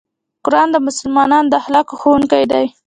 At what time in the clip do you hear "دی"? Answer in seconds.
2.51-2.65